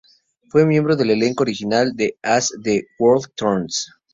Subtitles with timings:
[0.49, 3.91] Fue miembro del elenco original de "As the World Turns".